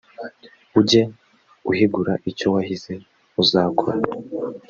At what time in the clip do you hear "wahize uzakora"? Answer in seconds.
2.53-3.99